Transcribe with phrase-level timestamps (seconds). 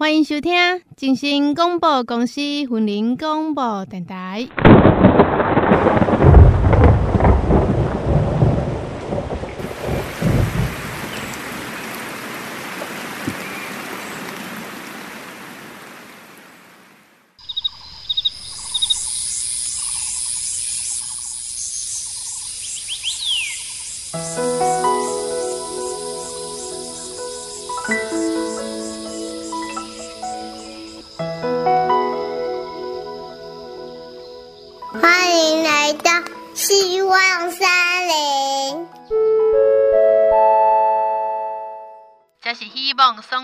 [0.00, 0.54] 欢迎收听
[0.96, 4.46] 正声广播公司云林广播电台。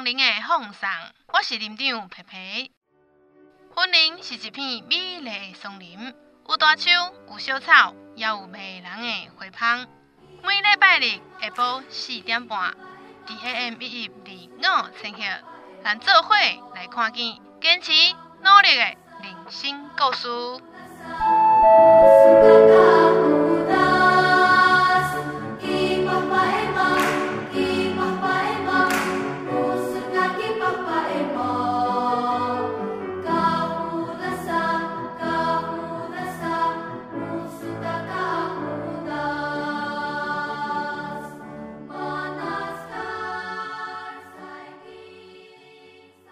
[0.05, 0.91] 林的风送，
[1.33, 2.73] 我是林长皮皮。
[3.75, 6.15] 云林是一片美丽的松林，
[6.47, 6.91] 有大树，
[7.31, 9.87] 有小草，也有迷人的花香。
[10.43, 11.07] 每礼拜日
[11.41, 12.77] 下晡四点半
[13.29, 15.23] ，AM 一一二五千赫，
[15.83, 16.35] 咱做伙
[16.75, 17.91] 来看见坚持
[18.43, 18.85] 努力的
[19.23, 20.29] 人生故事。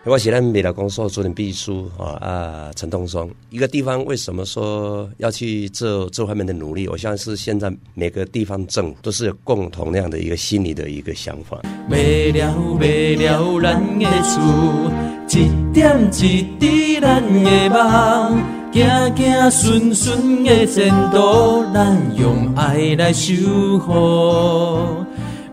[0.05, 3.31] 我是咱未来公所主任秘书啊啊，陈东松。
[3.51, 6.89] 一个地方为什么说要去做这方面的努力？
[6.89, 11.57] 我相信是现在每个地方政府都是有共同那样的一个心理的一个想法。
[11.89, 14.91] 为了为了咱的厝，
[15.29, 18.43] 一点一滴咱的梦，
[18.73, 25.07] 行行顺顺的前途，咱用爱来守护。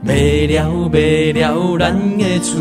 [0.05, 2.58] 为了为了咱的厝。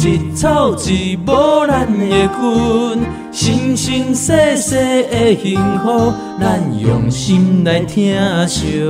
[0.00, 1.32] 一草一木
[1.66, 3.00] 咱的根，
[3.32, 4.76] 生生世世
[5.10, 8.80] 的幸福，咱用心来疼惜。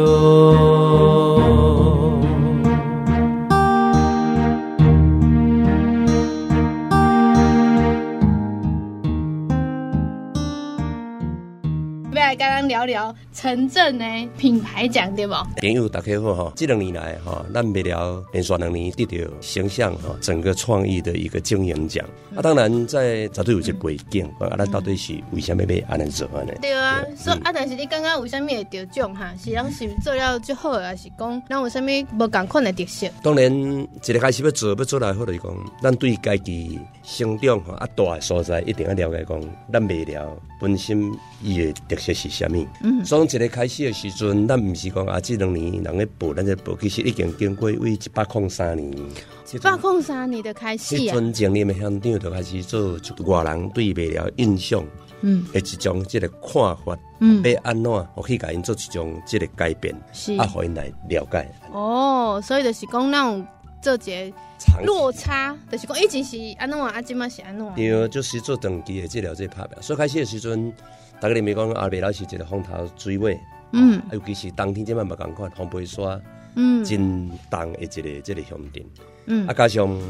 [12.39, 14.05] 聊聊城镇的
[14.37, 15.33] 品牌奖对不？
[15.61, 22.05] 朋友大家好哈，这两年来哈，咱未了连续两年得到形象哈，整个创意的一个经营奖。
[22.37, 26.53] 啊，当然在绝对有些背景，啊，咱到底是为什么要安尼做呢？
[26.61, 29.33] 对啊，说啊，但是你刚刚为什么会得奖哈？
[29.43, 33.09] 是咱是做了最好，还是讲咱有什么无共款的特色？
[33.23, 41.11] 当然，一个开始要做要做来好就是讲，咱对家己成长哈啊大的所在一定要了解讲，咱未了本身
[41.43, 42.47] 伊的特色是啥？
[42.83, 51.13] 嗯，从一个开始的时阵，咱唔是讲啊，这两年人咧报，咱在报，其实已经经过为一百零三年，一百零三年的开始啊。
[51.13, 54.85] 从前年的乡长就开始做，就外人对未了印象，
[55.23, 61.49] 嗯，的一种这个看法，嗯，要安怎，我可以给因做一种这个改变，是啊，互因来了解。
[61.73, 63.47] 哦，所以就是讲那种
[63.83, 63.99] 做一
[64.31, 64.37] 个
[64.85, 67.67] 落差，就是讲以前是安怎，啊，今嘛是安怎。
[67.75, 70.73] 对，就是做长期的治疗这拍表，所以开始的时阵。
[71.21, 73.39] 大家你咪讲阿伯老是一个风头水尾，
[73.73, 76.21] 嗯，尤其是冬天这么不咁快，风背沙，
[76.55, 78.85] 嗯，真冻的一个这个乡镇，
[79.27, 80.01] 嗯，啊加上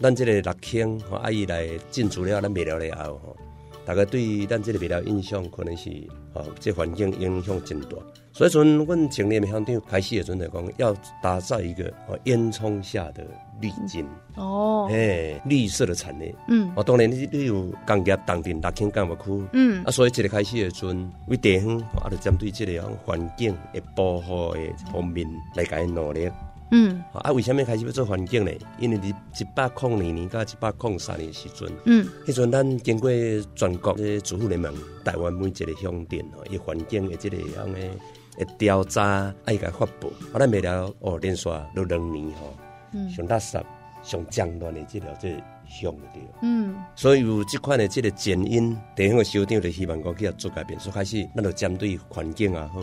[0.00, 3.36] 咱这个六轻和阿姨来进驻了咱未了了后，
[3.84, 5.90] 大家对咱这个未了印象可能是，
[6.32, 7.96] 哦，这环境影响真大。
[8.32, 13.26] 所以说，阮前年的乡长开始的时阵讲，要打造一个哦烟囱下的
[13.60, 16.34] 绿金哦，哎，绿色的产业。
[16.48, 24.60] 嗯，我当然你你有工业当定六轻工业区，嗯，啊，所以一个开始的时阵，为地方啊，就针对这个样环境的保护的
[24.92, 26.30] 方面来加努力。
[26.70, 28.52] 嗯，啊，为什么开始要做环境呢？
[28.78, 33.10] 因为你一百零二年到一百零三年的时阵，嗯，迄阵咱经过
[33.54, 34.72] 全国的主妇联盟，
[35.04, 37.78] 台湾每一个乡镇哦，伊环境的这个样的。
[38.56, 42.54] 调查，爱甲发布，啊，咱未了哦，连续都两年吼，
[43.14, 43.62] 上垃圾、
[44.02, 45.30] 上脏乱的这条这
[45.68, 52.80] 项目对，嗯，所以有这款的这个前因，地方的首长就希望讲去做改变，所以开始咱就针对环境也好，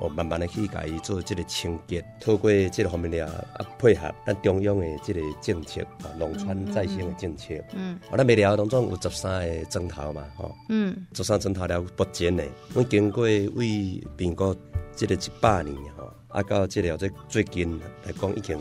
[0.00, 12.44] 哦，慢慢的去甲伊做这个清洁，透过这个方面了啊，配合咱中央的这个政策啊，农村再生的政策，嗯，啊，咱未了当中有十三个庄头嘛，吼，嗯，十三庄头了不减的，
[12.74, 14.56] 我经过为民国。
[14.96, 18.58] 这个一百年吼，啊，到这了这最近来讲已经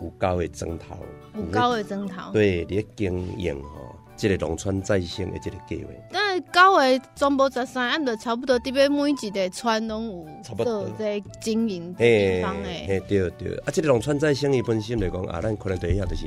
[0.00, 0.96] 有九个庄头，
[1.34, 3.68] 有九个庄头，对，你经营哈，
[4.16, 5.90] 这个农村再生的这个计划。
[6.12, 12.86] 但是九个全部十三，按照差不多，特别每一个村拢有差不多在经营地方诶。
[12.88, 16.26] 嘿，对对，啊，这个农村再生伊本身来讲啊，咱可能第一下就是。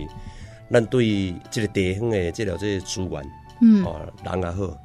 [0.72, 3.32] 咱对这个地方的这条这个资源，
[3.62, 4.78] 嗯，哦，人也好，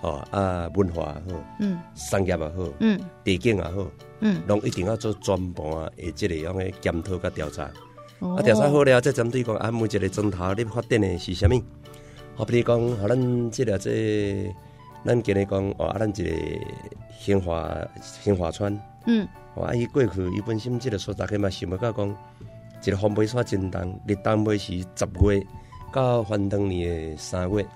[0.00, 3.86] 哦啊，文化也好，嗯，商业也好，嗯，地景也好，
[4.20, 7.70] 嗯，拢一定要做全盘的这个样的检讨甲调查。
[8.24, 11.62] 哦、啊，调查好了，再针对讲啊，每一个钟头你发展的是啥物？
[12.34, 14.54] 好比如讲，啊，咱即个这个，
[15.04, 16.30] 咱今日讲哦，啊，咱这个
[17.20, 22.16] 兴华兴华村，嗯，哦，啊，伊过去伊本身即个所在，起码想要讲。
[22.86, 25.46] 一个风尾煞真重，立冬尾是十月
[25.90, 27.66] 到元旦年的三月，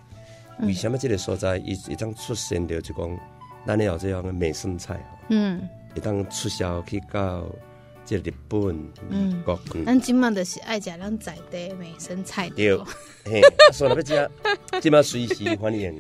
[0.59, 3.19] 嗯、为什么即个所在一一张出现着就讲，
[3.67, 5.01] 咱有这样的美生菜，
[5.31, 7.43] 嗯，一当促销去到
[8.09, 8.75] 这个日本、
[9.11, 12.75] 嗯，国，咱今麦就是爱食咱在地美生菜，对，
[13.27, 14.31] 嘿，说了要食，
[14.81, 15.95] 今麦随时欢迎，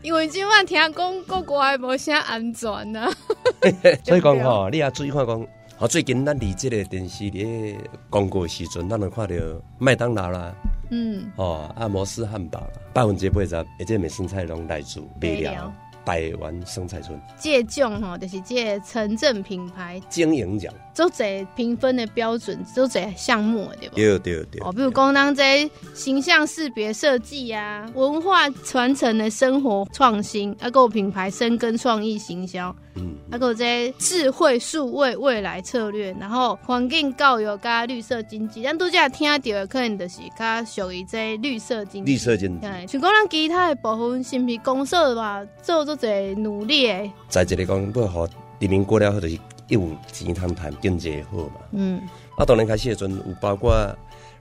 [0.00, 3.12] 因为今麦听讲国外无啥安全啊，
[4.02, 5.46] 所以讲吼，你也注意看讲。
[5.78, 7.76] 啊，最近咱离这个电视的
[8.08, 9.34] 广告时阵，咱能看到
[9.78, 10.54] 麦当劳啦，
[10.90, 15.70] 嗯，哦，阿摩斯汉堡，百分之八十，而且美生菜拢来自北寮。
[16.04, 20.02] 台湾生菜村，这种吼，就是这城镇品牌。
[20.08, 23.96] 经营奖，做这评分的标准，做这项目对不？
[23.96, 24.60] 对对对。
[24.62, 42.12] 哦，比如讲咱这形象识别设计啊，文化传承的生活创新，啊有品牌深耕创意行销，嗯，啊有这智慧数位未来策略，然后环境教育加绿色经济，咱都这听到的可能就是较属于这绿色经济。
[42.12, 42.66] 绿色经济。
[42.66, 45.96] 像讲咱其他的部分，是不是公社吧，做做。
[46.02, 48.26] 在努力诶，在这里讲不好，
[48.58, 49.38] 人民过了后就是
[49.68, 51.60] 一有钱通谈，经济好嘛。
[51.72, 52.00] 嗯，
[52.36, 53.72] 啊，当然开始时阵有包括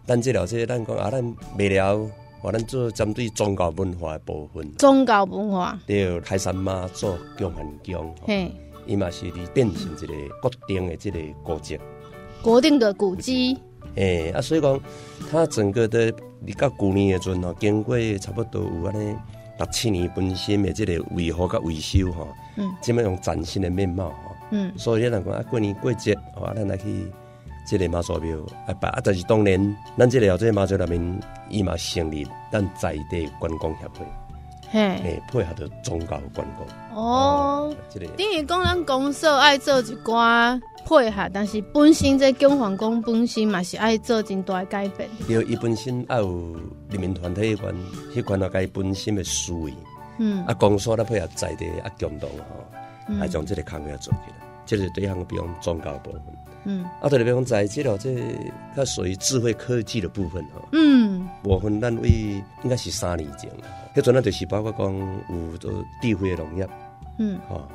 [0.06, 1.24] 咱这了这，咱讲啊，咱
[1.58, 1.98] 卖了，
[2.42, 4.70] 话咱做针对宗教文化的部分。
[4.78, 8.52] 宗教文化，对，开山妈祖供很强，嘿，
[8.86, 11.80] 伊嘛是伫变成一个固定的这个古迹，
[12.42, 13.58] 固定的古迹。
[13.96, 14.80] 诶，啊，所以讲，
[15.32, 19.16] 它整个的你到旧年诶阵哦，经过差不多有安尼。
[19.58, 22.26] 六七年本身的这个维护跟维修哈，
[22.58, 27.12] 嗯，这么用崭新的面貌哈，嗯，所以人讲啊，过年过节，啊，咱来去
[27.68, 28.38] 这个妈祖庙
[28.68, 31.20] 啊拜啊，但是当年咱这个后个妈祖那边
[31.50, 34.06] 伊嘛成立咱在地观光协会，
[34.70, 40.60] 嘿，配合着宗教观光哦，这个等于讲咱公社爱做一寡。
[40.84, 45.08] 配合，但是本身这姜皇宫本身嘛是爱做真大改变。
[45.28, 46.56] 对，伊本身爱有
[46.90, 47.74] 人民团体关，
[48.12, 49.72] 去关怀伊本身的思维。
[50.18, 52.66] 嗯，啊，公所咧配合在地啊共同吼，
[53.20, 54.48] 来将这个工业做起来。
[54.66, 56.22] 这是对项比方宗教部分。
[56.66, 58.16] 嗯，啊，对，比方在即了这
[58.76, 60.68] 较属于智慧科技的部分吼。
[60.72, 62.10] 嗯，部分咱为
[62.64, 63.52] 应该是三年前，
[63.96, 64.96] 迄阵咱就是包括讲
[65.30, 65.72] 有做
[66.02, 66.70] 智慧农业。
[67.20, 67.68] 嗯，吼，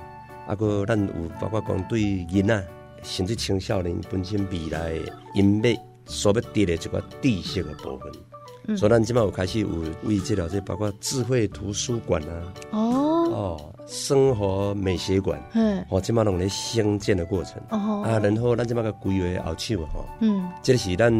[0.47, 2.65] 啊个咱有包括讲对囡仔。
[3.03, 4.93] 甚至青少年本身未来
[5.33, 5.71] 因要
[6.07, 8.11] 所要得的这个知识的部分，
[8.67, 9.69] 嗯、所以咱今麦有开始有
[10.03, 18.03] 为即了这包括智慧图书馆啊，哦哦，生活美学馆，嗯，哦，今麦拢咧兴建的过程，哦。
[18.05, 21.13] 啊，然后咱今麦个规划后手哈，嗯，这是咱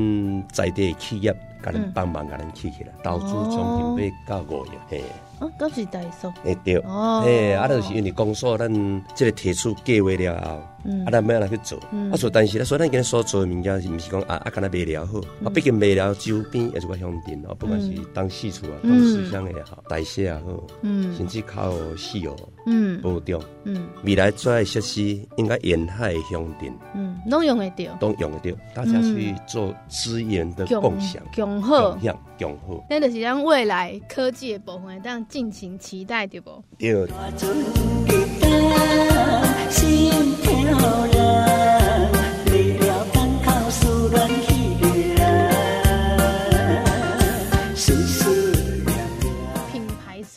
[0.53, 1.33] 在地企业
[1.63, 5.03] 甲咱帮忙甲咱起起来，投资从一百到五亿，嘿。
[5.39, 8.73] 哦，都是大数，诶对，哦，嘿，啊，就是因为公所咱
[9.15, 11.79] 这个提出计划了后，嗯，啊，咱要来去做，
[12.11, 20.41] 啊，所以但是咧，所以咱今日所做的物件是毋是讲啊啊，干那卖了好，啊，毕竟卖了周边也是个乡镇哦，不管是当四处啊，当思乡也好，大溪也好，
[20.81, 22.37] 嗯，甚至靠西哦，
[22.67, 35.17] 嗯，保障，嗯，未来遮的设施应该沿海乡镇，嗯，拢用得着，拢用得着，大家去做资源的共享，共好，共享，共好，那就是咱未来科技的部分，当。
[35.29, 36.63] 尽情期待，对不？
[36.79, 37.07] 对。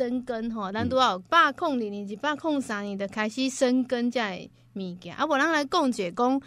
[0.10, 4.20] 牌深耕吼，咱都要把控二年，一把控三年，就开始深耕这
[4.74, 5.16] 物件。
[5.16, 6.42] 啊，无咱来讲解讲，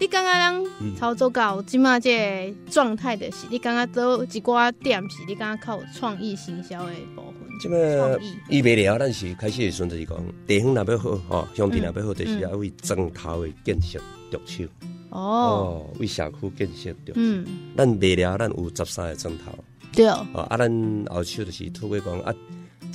[0.00, 7.34] 你刚刚咱操作到即马这状态的是，你刚刚做一寡点是，你刚刚靠创意行销的部分。
[7.62, 8.18] 这么
[8.50, 13.98] 伊未了，咱是开始的时阵就是讲地方若要好吼，乡镇若要好，就是要为庄头的建设
[14.30, 14.64] 着手
[15.10, 17.14] 哦，为社区建设着手。
[17.14, 19.52] 嗯，咱未了，咱有十三个砖头。
[19.92, 22.34] 对哦，啊，咱后手就是透过讲啊，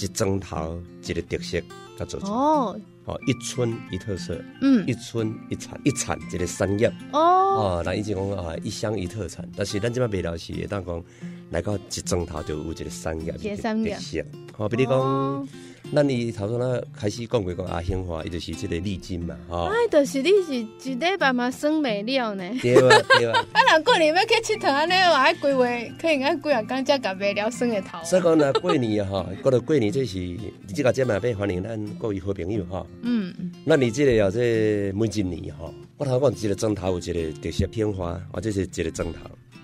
[0.02, 1.60] 一庄头一个特色
[1.98, 2.28] 甲做出。
[2.28, 6.88] 哦，哦，一村一特色，嗯，一村一产，一产一个产业。
[7.12, 11.04] 哦，哦，咱以前讲啊，一乡一特产，但是咱这边未了是，当讲
[11.52, 13.56] 来到一砖头就有一个产业，特
[14.00, 14.26] 色。
[14.58, 15.48] 好，比如讲，
[15.90, 19.64] 那你头先那开始讲过讲阿兴华，伊就是这个丽金嘛，吼。
[19.66, 20.56] 哎，就是你是
[20.90, 22.44] 一礼拜嘛算未了呢。
[22.62, 23.46] 对 啊，对啊。
[23.52, 25.66] 啊，若过年要去佚佗，安尼话爱规划，
[26.00, 27.98] 可能爱几啊工才甲未了算个头。
[28.06, 32.86] 所以讲呢，过年吼，过了过年这是你这个节目要欢迎咱各位好朋友吼。
[33.02, 33.34] 嗯。
[33.66, 39.20] 那你即个啊这每一年吼，我头讲一个钟头有一个特色片花，或者是一个钟头。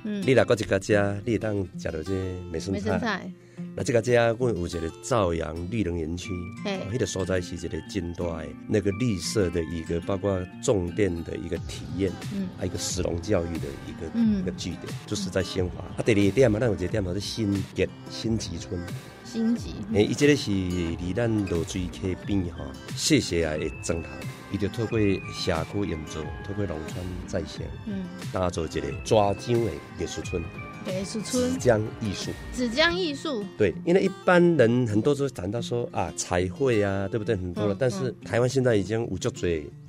[0.08, 0.24] 嗯。
[0.26, 2.12] 你来过一个家，你当食到这
[2.52, 3.30] 美生菜。
[3.76, 6.32] 那这个家，我有一个朝阳绿能园区，
[6.64, 15.84] 嘿，那个所在是一个真大的那个绿色的一个，包括重点的一个体验，嗯，还有一个石龙教育的一个、嗯、一个据点，就是在新华。
[15.98, 18.80] 啊，第二点嘛，咱有一个点嘛是新结新集村，
[19.24, 22.64] 新集，哎，伊这个是离咱落水溪边哈，
[22.96, 24.10] 细细啊的砖头，
[24.52, 30.42] 伊就透过社区营造，透过农村再现，嗯，打造一个抓阄的艺术村。
[30.88, 37.36] 艺术村，纸浆艺术，纸浆艺术，对，因为一般人很多都谈到说啊彩绘啊，对不对？
[37.36, 39.42] 很多了，嗯、但是台湾现在已经有足多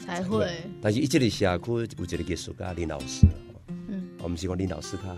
[0.04, 0.44] 彩绘，
[0.82, 1.86] 但是伊这里社区有一
[2.24, 3.28] 个艺术家林老师，
[3.68, 5.16] 嗯，我们希望林老师较好，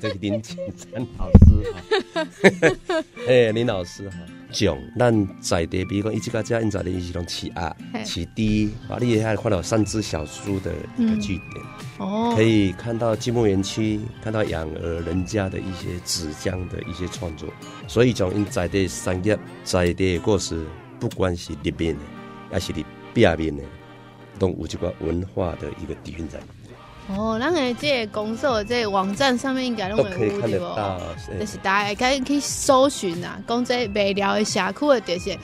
[0.00, 1.72] 这是林景山老师。
[1.74, 4.16] 哈，哎，林老师哈。
[4.52, 11.64] 种咱在地，比如讲，伊即个家因在地伊是种起鸭、起低，啊，你也还看到三只小猪的一个据点，
[11.98, 17.48] 哦，可以看到积木园区，看到养鹅人家的一些纸浆的一些创作，
[17.88, 20.64] 所以从因在地产业，在地故事，
[21.00, 22.00] 不管是里面的，
[22.50, 23.62] 还是你边面的，
[24.38, 26.38] 都有这个文化的一个底蕴在。
[27.08, 31.38] 哦，咱个这个公社这个网站上面应该拢会有对不？
[31.38, 35.36] 就是大家可以去搜寻啊，讲这未了的社区的特色，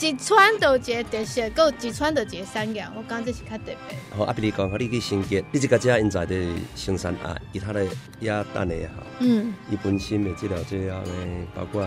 [0.00, 3.76] 一川的一个特色，够一川的一个产业，我讲这是较特别。
[4.16, 6.34] 好，阿比你讲，你去新结，你这个家因在的
[6.74, 7.86] 生产啊，伊他的
[8.20, 11.10] 鸭蛋的也好，嗯，伊本身的这条这样的，
[11.54, 11.86] 包括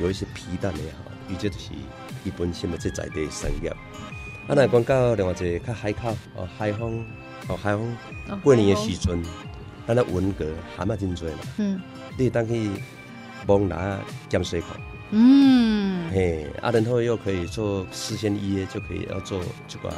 [0.00, 1.68] 有一些皮蛋的也好，伊这就是
[2.24, 3.68] 伊本身的这在地产业。
[4.48, 7.04] 啊，那讲到另外一个较海口哦，海丰。
[7.48, 7.96] 哦，海丰
[8.42, 9.22] 过年的时阵，
[9.86, 10.46] 咱那文革
[10.76, 11.80] 蛤蟆真多嘛，嗯，
[12.16, 12.70] 你当去
[13.46, 14.68] 蒙拿咸水口，
[15.10, 19.92] 嗯，嘿，啊，然后又可以做事先预约，就可以要做这个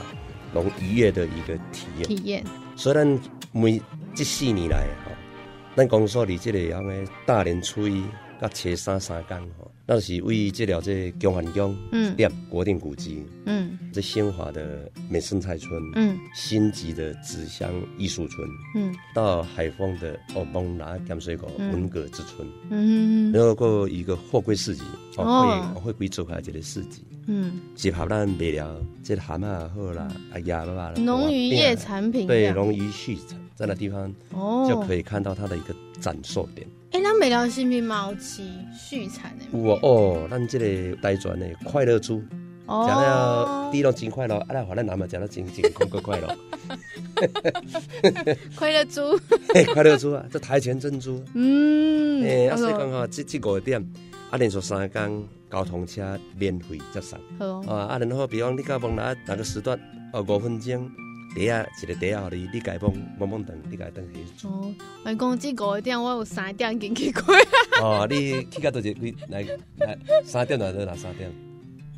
[0.53, 2.09] 农渔业的一个体验。
[2.09, 2.45] 体验。
[2.75, 3.21] 所以咱
[3.53, 3.81] 每
[4.15, 5.13] 这四年来哈，
[5.77, 8.05] 咱公所里这个样的大年初一
[8.41, 9.69] 到初三三天哈。
[9.89, 24.83] 那是为这了这江汉宫嗯，店国定古迹，嗯，这新华的美生菜村，嗯，新集的纸箱艺术村，嗯，到海丰的哦蒙拿咸水口文革之村，嗯，然后过一个货柜市集，
[25.19, 36.67] 哦，会会贵做开这个市集，嗯，集合咱卖了这个蛤蟆好啦，啊鸭啦，农渔业产品，对，农渔畜产在那地方，哦，就可以看到它的一个展售点。
[36.93, 38.49] 哎，咱未了是咪毛起
[38.89, 39.45] 畜产的？
[39.53, 42.23] 有哦，咱这个台传的快乐猪，
[42.67, 46.37] 讲了第一真快乐，啊，来华南南嘛讲了真真快快快乐。
[48.57, 49.19] 快乐猪，
[49.75, 51.23] 快乐猪啊，这台前珍珠。
[51.35, 53.81] 嗯，哎，啊，所以讲哈，这这个点，
[54.31, 57.19] 啊，连续三天交通车免费接送。
[57.39, 59.79] 好，啊，然后比方你到蒙哪哪个时段，
[60.13, 60.91] 哦，五分钟。
[61.37, 64.49] 底下一个底下，你你改蹦蹦蹦等，你改等去。
[64.49, 64.73] 哦，
[65.05, 67.23] 我讲这五点，我有三点进去过。
[67.83, 68.89] 哦，你去到多少？
[68.99, 69.43] 你来
[69.81, 71.31] 来三点来到哪三点？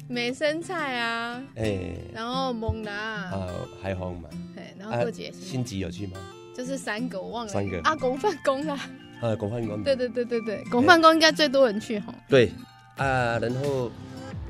[0.09, 3.49] 美生菜啊，哎，然后蒙拿啊，
[3.81, 6.19] 海风嘛，对，然后过节新集有去吗？
[6.53, 7.53] 就是三个，我忘了。
[7.53, 8.77] 三个啊，公饭宫啦。
[9.21, 9.85] 呃，公饭宫。
[9.85, 12.13] 对对对对对，公饭宫应该最多人去哈。
[12.29, 12.51] 对
[12.97, 13.89] 啊，然后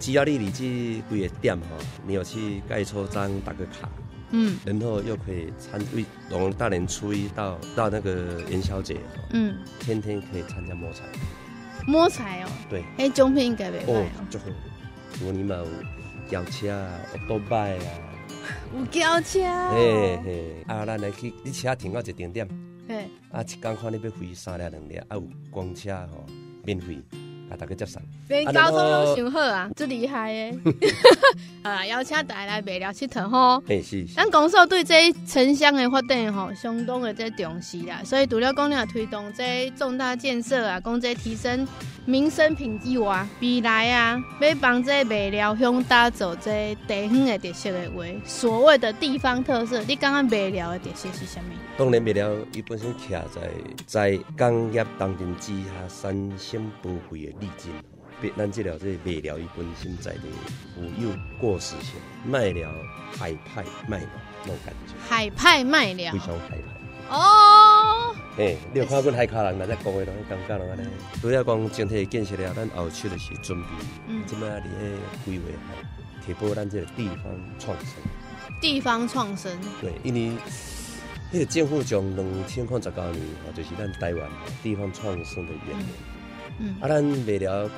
[0.00, 1.66] 只要你离这几个店哈，
[2.06, 3.90] 你有去盖戳章打个卡。
[4.30, 8.98] 嗯，然后又可以参与从大年初一到到那个元宵节，
[9.32, 11.04] 嗯，天天可以参加摸彩，
[11.86, 14.44] 摸彩哦，对，哎，奖品应该袂歹哦，就好，
[15.18, 15.66] 如果你嘛有
[16.30, 17.84] 轿车啊，有多拜啊，
[18.76, 22.46] 有轿车，嘿嘿，啊，咱来去，你车停到一定点，
[22.86, 26.26] 嘿，啊，一工看你要飞三两两粒，啊，有公车吼，
[26.64, 27.00] 免费。
[27.50, 30.58] 啊，大家接上，连交通都想好啊，最厉害的。
[31.62, 33.62] 啊，邀请大家来买了佚佗吼。
[33.68, 34.04] 哎是。
[34.14, 41.66] 咱公所对这城乡的发展吼，相当的这重视啦，所以除了讲你要推动这重大建设啊，讲这提升
[42.04, 51.50] 民生品质外，未来啊，要帮这未了乡打造这地方的特色的话，所谓的地方特色，你刚刚未了的特色是什么？
[51.76, 53.50] 当然未了，伊本身徛在
[53.86, 57.37] 在工业当中之下，三星不会的。
[57.40, 57.72] 历经，
[58.20, 60.20] 别咱这了这卖了一本身在的
[60.74, 62.72] 富有过时性，卖了
[63.16, 64.08] 海派卖了
[64.42, 66.78] 那种感觉，海派卖了，非常海派。
[67.10, 70.86] 哦，哎，你有看过海卡人来在讲的拢感觉拢安尼。
[71.22, 73.68] 除了讲整体建设了，咱后续就是准备，
[74.08, 77.24] 嗯，即摆伫个规划吼，提拨咱这个地方
[77.58, 77.94] 创生。
[78.60, 79.58] 地方创生。
[79.80, 80.36] 对，因为
[81.32, 84.30] 那个政府从两千零十九年吼，就是咱台湾
[84.62, 85.88] 地方创生的元年。
[86.58, 86.76] 嗯。
[86.80, 87.74] 啊，咱未了甲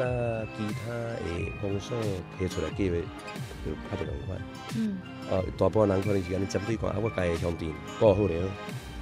[0.57, 1.97] 其他的公所
[2.39, 2.97] 提出来计划，
[3.65, 4.41] 就较不同款。
[4.77, 4.99] 嗯。
[5.31, 8.35] 哦，大部分人可能是安尼针对讲啊，我家的乡镇过好了。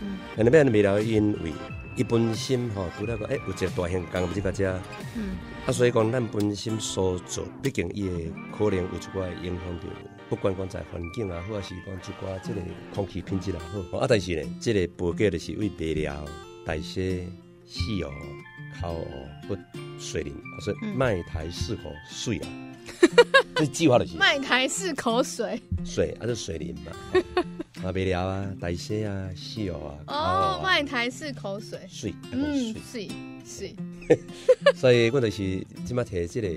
[0.01, 1.53] 嗯，那边的未了，因为
[1.97, 4.81] 伊本身吼，除了讲，诶，有一个大型工业这个
[5.17, 5.35] 嗯，
[5.67, 9.87] 啊，所以讲咱本身所做，毕竟伊会可能有一寡影响着，
[10.29, 12.61] 不管讲在环境啊，或者是讲一寡即个
[12.95, 16.25] 空气品质也好，啊，但是呢，这个报价就是为未了
[16.65, 17.27] 代谢
[17.69, 18.11] 石油、
[18.81, 19.05] 烤哦
[19.47, 19.57] 不
[20.01, 22.49] 水林，我说卖台四口水啊，
[23.57, 26.93] 这计划的是卖台四口水，水啊是水林嘛。
[27.85, 33.09] 啊，未 了啊，台西啊，细哦啊，哦，卖台是口水，水，嗯，水，
[33.45, 33.75] 水，
[34.75, 36.49] 所以我就是即马提这个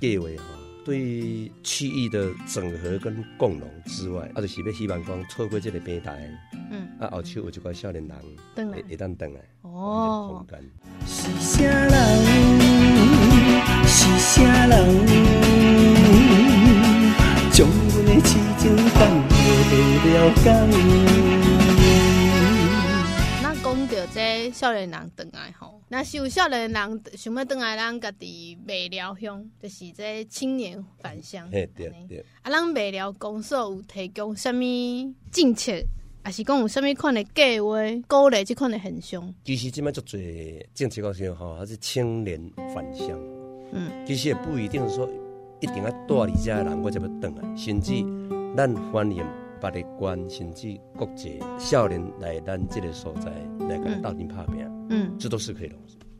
[0.00, 0.44] 计划哈，
[0.86, 6.30] 对区域的整合跟共融之外，啊，就是要希望讲透过这个平台，
[6.70, 8.16] 嗯，啊，后手有一寡少年人
[8.70, 10.60] 会会当转来，哦，空间。
[11.04, 11.92] 是啥人？
[13.84, 14.76] 是啥人？
[17.50, 18.96] 将阮的痴情放。
[20.08, 20.10] 那
[20.44, 20.72] 讲到
[24.16, 31.50] 这少年人转来吼，那是有少年人想要转来咱家己未了乡，就是这青年返乡。
[31.50, 32.24] 对对对。
[32.40, 34.64] 啊，咱未了公所有提供什么
[35.30, 35.70] 政策，
[36.24, 37.76] 还是讲有什么款的计划，
[38.08, 39.34] 鼓励即款的现象？
[39.44, 40.18] 其实这么做做
[40.72, 42.40] 政策高上吼，还是青年
[42.74, 43.10] 返乡。
[43.72, 45.06] 嗯，其实也不一定说
[45.60, 47.92] 一定要带你家的人，我才要转来，甚至
[48.56, 49.22] 咱欢迎。
[49.60, 53.30] 别的关甚至国际少年来咱这个所在
[53.66, 55.74] 来跟斗阵拍拼，嗯，这都是可以的，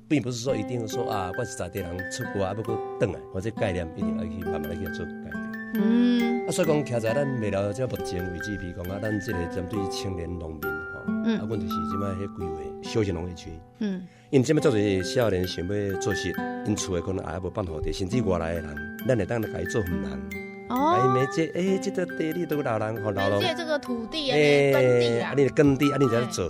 [0.08, 5.32] 并不是说一定说啊，我是在地人出国啊，不过等来，或者概念一定要去慢慢来去做改变，
[5.74, 13.50] 嗯，啊，所以讲徛在咱未了这目前为止，比如讲啊，咱这个针对青年农民吼，嗯，啊，阮就是即摆迄规划休闲农业区，
[13.80, 16.32] 嗯，因为即摆做些少年想要做事，
[16.66, 18.76] 因厝诶可能也无办法的，甚至外来的人，
[19.06, 20.45] 咱会当来改做农人。
[20.68, 23.40] 哦，每这哎，这个地里都老人和老人。
[23.40, 26.48] 借这个土地哎，耕地啊，你的耕地啊，你在做，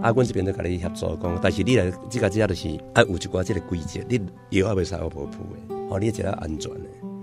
[0.00, 6.70] 啊，阮这边都跟你合作讲，但是你来这个这就是啊，有一寡这个规则，你药也未使我不铺的，哦，你只要安全。
[6.74, 6.80] 的，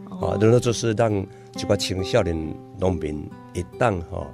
[0.09, 2.35] 哦，然后就是让一寡青少年
[2.77, 4.27] 农民一旦哈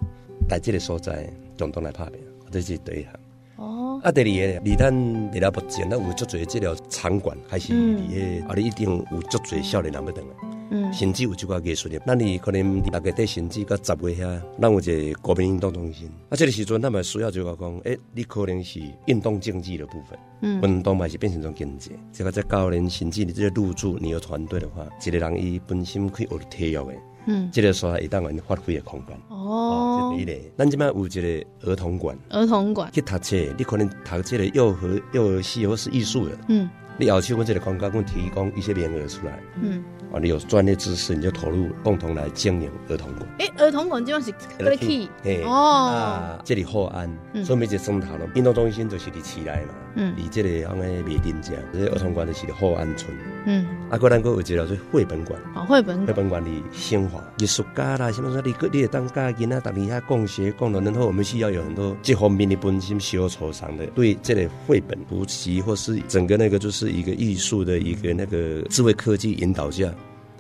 [0.48, 3.14] 在这个所在，共同来拍拼，这是第一项。
[3.58, 4.92] 哦，啊，第二个，离咱
[5.32, 10.49] 离了目前，那有足侪这条场馆，还是离个，啊，你一定有足侪少年人要等来。
[10.72, 16.08] 嗯，甚至有一个艺术的，那你可能大概在甚至到十月遐，咱有一个国民运动中心。
[16.30, 21.92] 啊，这个时阵他们需要就讲，诶、欸，你可能是运动竞技的部分，嗯，运动嘛是变成一种经济。
[22.14, 26.94] 这个在教练甚至你这个入驻你有团队的话，一个人伊本身可以学体育的，
[27.26, 29.18] 嗯，这个说话一旦让你发挥的空间。
[29.30, 32.92] 哦，这第一个，咱这边有一个儿童馆，儿童馆。
[32.92, 39.84] 去读册，你可能读这个幼儿幼儿系或是艺术的，嗯，你后期我这个空间我提供一些名额出来，嗯。
[40.12, 43.30] 啊，你有专业知识，你就投入共同来经营儿童馆。
[43.40, 69.94] 哎、欸，儿童馆这样是可以去，哎哦，啊，这里后安，嗯、所以每节生态咯，运动中心就是你起来嘛，嗯，离这里安个美丁家，这儿童馆就是后安村，嗯，啊，过咱个有一个叫做绘本馆，哦，绘本绘本馆里新华艺术家啦，什么说你个你也当家囡仔，当你遐共学共融，然后我们需要有很多这方面的本身需要抽象的，对这类绘本补习或是整个那个就是一个艺术的一个那个智慧科技引导下。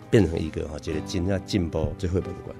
[0.09, 2.55] 变成一个哈，一个真正进步最绘本馆，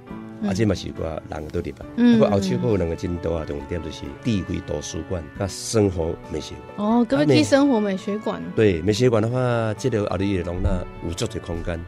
[0.48, 1.84] 而且嘛是个人都入吧。
[1.96, 6.88] 不过后期还有两个真多啊重点，就是智慧图书馆甲生活美学馆。
[6.88, 8.42] 哦，各位去生活美学馆。
[8.54, 10.70] 对美学馆的话，这个后里也容纳
[11.06, 11.78] 有足侪空间。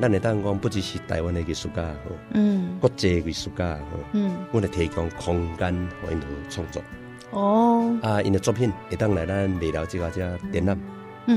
[0.00, 6.82] 咱的当讲不只是台湾的艺术家好，嗯，国际艺术家好，嗯，我来提供空间和因创作。
[7.30, 10.20] 哦，啊，因的作品会当来咱未了这个这
[10.52, 10.76] 展览。
[10.76, 10.93] 嗯，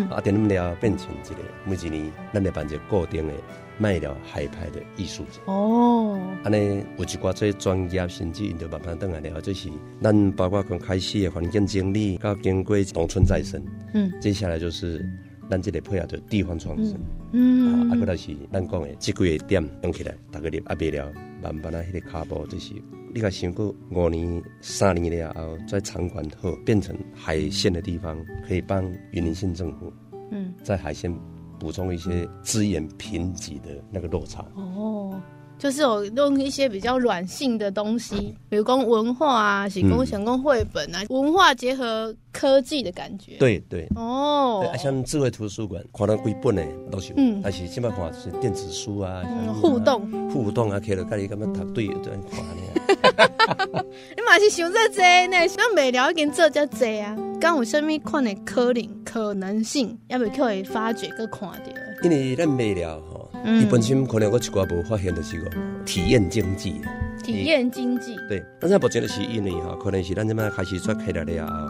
[0.09, 3.33] 啊，点那么了变成一个每一年，咱来办一个固定的
[3.77, 5.39] 卖了海派的艺术节。
[5.45, 9.69] 哦，安尼有一寡最专业，甚至因就慢慢等来了，就是
[10.01, 13.61] 咱包括刚开始的环境整理，到经过农村再生。
[13.93, 15.05] 嗯，接下来就是
[15.49, 16.95] 咱这个配合着地方创生。
[17.31, 22.73] 嗯，啊，啊，个就是咱讲的这几个点用起来，大概你阿别了，慢慢啊，迄个脚步就是。
[23.13, 29.91] 你甲，想过五年、三年了后，在场馆后变成海线的地方，可以帮云林县政府，
[30.29, 31.11] 嗯，在海线
[31.57, 34.45] 补充一些资源贫瘠的那个落差。
[34.55, 34.96] 哦，
[35.57, 43.37] 就是有用一些比较软性的东西，比如讲文化啊，是讲想讲绘本啊，文化结合科技的感觉。
[43.39, 49.23] 对对哦，对，像智慧图书馆，看到几本呢都是，嗯，但是起码看是电子书啊，
[49.61, 53.83] 互动互动啊，可以了，跟你干嘛读对对看呢？
[54.15, 55.37] 你嘛是想这济呢？
[55.57, 61.71] 那美疗已经做这济啊，刚有什么款的可能可能性，要不要可以发掘个看到？
[62.03, 65.49] 因为咱美疗吼，伊本身可能我一寡无发现的是个
[65.85, 66.81] 体验经济。
[67.23, 68.15] 体验经济。
[68.29, 71.67] 对，但是目前的是因为吼，可能是咱这摆开始做开了了后，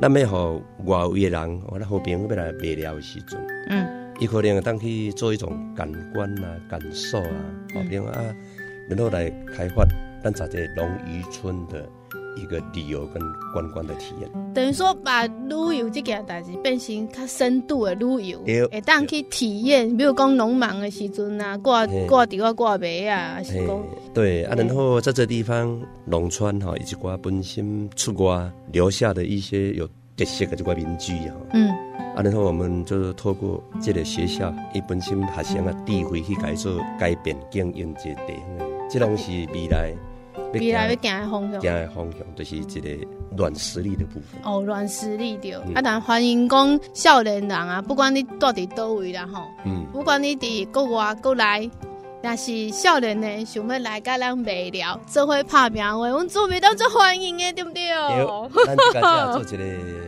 [0.00, 3.86] 咱要互外围的人，我的好朋友要来卖了的时阵，嗯，
[4.18, 7.40] 伊可能当去做一种感官啊、感受啊，
[7.74, 8.16] 好比如啊，
[8.88, 9.84] 然后来开发
[10.22, 11.88] 咱这个农渔村的。
[12.40, 13.22] 一个旅游跟
[13.52, 31.68] 观光的体验，等于说把旅游这件代志变成较深度的旅游，会当去体验，比如讲农忙的时阵啊，挂挂地啊，挂麦啊，还是讲对啊，然后在这地方农村哈，以及我本身出国留下的一些有特色的这块民居哈，嗯，
[32.14, 39.94] 啊，然后我们就是透过这个学校，伊本身学生的智慧去改做改变经营这地方，这东西未来。
[40.52, 43.06] 未来要行的方向，行的方向就是一个
[43.36, 44.40] 软实力的部分。
[44.42, 45.52] 哦，软实力对。
[45.66, 51.70] 嗯、啊，但欢迎讲少年人啊，不管你住伫叨位啦吼，嗯，不管你伫国外国内，
[52.22, 57.86] 若是少年的想要来甲咱卖聊，做伙拍拼话，阮做袂到做欢迎的，对不对？
[58.18, 60.07] 有，咱家家做一个。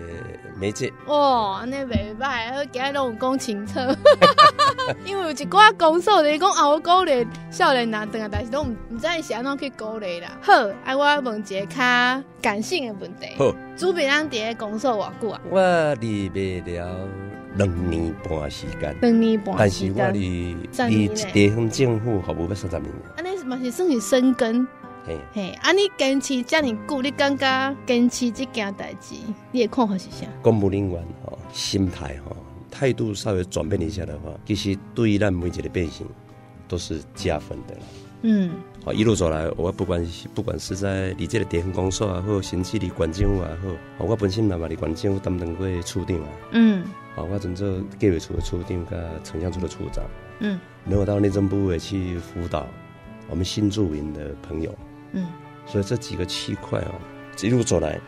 [0.61, 3.81] 没错哇，那袂歹，我今日拢有讲清楚，
[5.07, 10.37] 因为有一寡公司的讲啊，我鼓励少年人，等啊但是都唔唔知是安怎去鼓励啦。
[10.43, 10.53] 好，
[10.85, 13.29] 啊，我问一个较感性的问题。
[13.39, 15.41] 好，主编咱伫个公司偌久啊？
[15.49, 17.09] 我离别了
[17.57, 20.55] 两年半时间，两年半，但是我离
[20.91, 22.93] 离地方政府服务要三十年。
[23.17, 24.69] 安尼嘛是算是深耕。
[25.07, 25.73] 嘿，嘿，啊！
[25.73, 29.15] 你坚持这么久，你感觉坚持这件代志，
[29.51, 30.27] 你的看法是啥？
[30.43, 32.37] 公务人员吼，心态吼，
[32.71, 36.07] 态度稍微转变一下的话，其实对于咱每一个百姓
[36.69, 37.81] 都是加分的啦。
[38.23, 38.51] 嗯，
[38.85, 43.49] 好，一路走来，我不管是不管是在你这个地方工作也好甚至你县政府也
[43.97, 46.29] 好，我本身嘛嘛伫县政府担当过处长啊。
[46.53, 46.85] 嗯，
[47.15, 50.05] 好，我从做计划处的处长，跟城乡处的处长。
[50.41, 52.67] 嗯，然后到内政部也去辅导
[53.31, 54.75] 我们新住民的朋友。
[55.13, 55.27] 嗯，
[55.67, 56.95] 所以这几个区块哦，
[57.43, 57.99] 一路走来，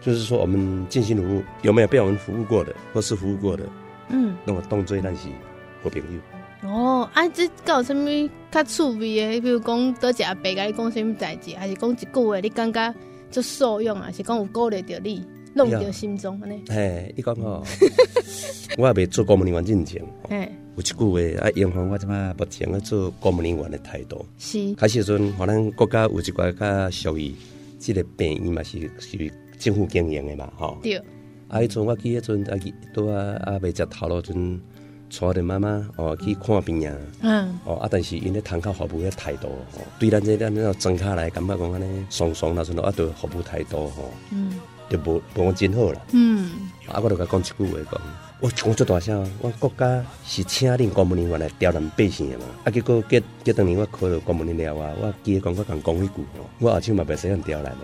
[0.00, 3.64] 就是说我们尽心服务，有没有被我们服务过的，或是服务过的？
[4.08, 5.28] 嗯，那么当作那是
[5.82, 6.20] 好朋友。
[6.68, 8.08] 哦，啊，这搞什么
[8.50, 9.40] 较趣味的？
[9.40, 12.94] 比如讲多一阿伯甲你讲什么代志，还是讲一句话你感觉
[13.30, 14.10] 就受用啊？
[14.10, 15.26] 是讲有鼓励到你，
[15.56, 16.62] 弄到心中安尼？
[16.68, 17.64] 嘿，伊讲吼，
[18.76, 20.04] 我也未做公务人员进前。
[20.28, 20.48] 嘿。
[20.76, 24.24] 有一句话啊，影响我即马目前咧做公务人员的态度。
[24.38, 27.34] 是开始时阵，可能国家有一寡较属于
[27.80, 30.76] 这个病院嘛，是属于政府经营的嘛，吼。
[30.82, 30.98] 对。
[31.48, 32.58] 啊，迄阵我记迄阵啊，
[32.92, 34.60] 拄啊啊未食头路阵，
[35.08, 36.94] 带着妈妈哦去看病啊。
[37.22, 37.58] 嗯。
[37.64, 44.52] 哦啊，但是因咧窗口服务的态度，哦，对咱这咱这种装卡来感觉讲安尼，爽爽那阵啊，对服务态度吼，嗯，
[44.88, 46.00] 就无无真好啦。
[46.12, 46.50] 嗯。
[46.88, 48.00] 啊，我就甲讲一句话讲。
[48.38, 52.44] 我讲这大声，我国家是请恁公务人员来刁难百姓的嘛？
[52.64, 56.12] 啊，结果隔隔当年我考了公务员了啊，我记得讲我讲讲一句，
[56.58, 57.80] 我后手嘛袂使用刁难的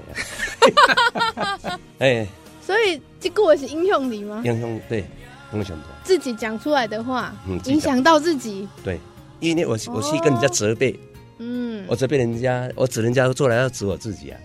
[1.64, 1.80] 呀。
[2.00, 2.26] 哎，
[2.66, 4.42] 所以这句话是影响你吗？
[4.44, 5.06] 影响对，
[5.54, 8.68] 影响到自己讲出来的话，嗯影响到自己。
[8.84, 9.00] 对，
[9.40, 11.00] 因为我我去跟人家责备，
[11.38, 14.38] 嗯，我责备人家，我指人家做来要指我自己啊。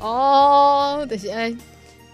[0.00, 1.54] 哦，就是哎。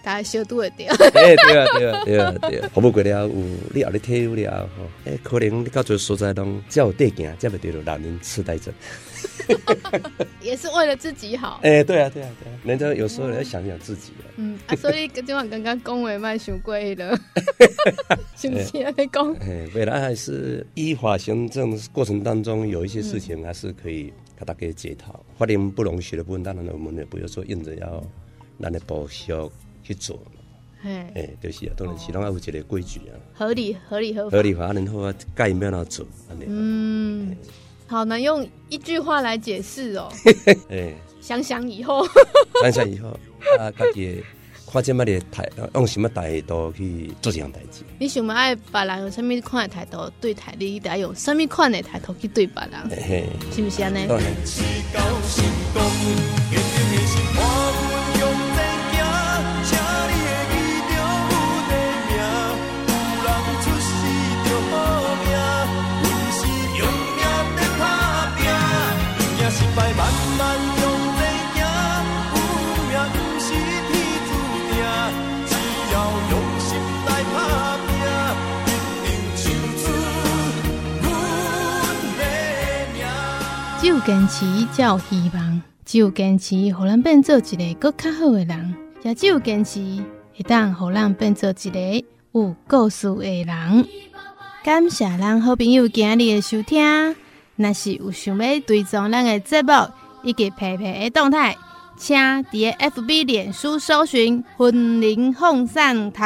[0.03, 0.93] 大家小度会掉。
[1.13, 3.27] 哎，对啊，对啊，对啊，对啊，服务过了有
[3.73, 8.73] 你后日退休了吼，哎，可能你到这个所在拢才有得行，才袂得了老年痴呆症。
[10.41, 11.59] 也是为了自己好。
[11.63, 14.11] 哎，对啊，对啊，对啊，人家有时候要想想自己。
[14.37, 17.17] 嗯，啊，所以今晚刚刚恭维蛮伤贵了，
[18.35, 18.93] 是不是啊？
[18.97, 19.33] 你讲。
[19.41, 25.23] 哎，未来还是依法行政过程当中有一些事情还是可以给大家检讨。
[25.37, 28.03] 法令不容许的部分，当然我们也不要说硬着要
[28.57, 29.49] 让你报销。
[29.83, 30.19] 去做，
[30.83, 36.05] 哎嘿，就是啊，当然是拢要有一个规矩啊，合理、合理、合法，合理化，然后啊，该要哪做，
[36.47, 37.37] 嗯，嘿
[37.87, 40.11] 好难用一句话来解释哦，
[41.21, 42.07] 想想以后，
[42.61, 43.09] 想想以后
[43.59, 44.23] 啊，家己。
[44.73, 47.83] 看这么的态，用什么态度去做这样代志？
[47.99, 52.89] 你想要爱别人用什么款的态度对待你，得用什么款的态度去对别人？
[52.89, 54.07] 嘿嘿，是不是安尼？
[84.05, 89.79] 坚持才有希望，只有坚持，互咱变做一个更较好的人，也只有坚持，
[90.35, 93.87] 会当互咱变做一个有故事的人。
[94.63, 97.15] 感谢咱好朋友今日的收听，
[97.55, 99.71] 若是有想要追踪咱的节目
[100.23, 101.55] 以及佩佩的动态，
[101.95, 106.23] 请伫 FB 脸书搜寻“云林凤送头”，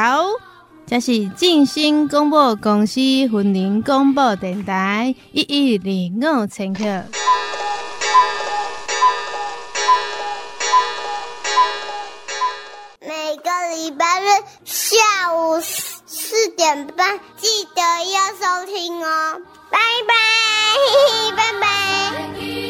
[0.86, 7.04] 这是静心广播公司云林广播电台一一零五千克。
[13.00, 14.26] 每个礼拜日
[14.64, 19.40] 下午四点半，记得要收听哦，
[19.70, 22.65] 拜拜， 拜拜。